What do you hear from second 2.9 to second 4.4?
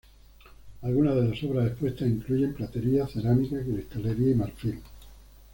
cerámica, cristalería y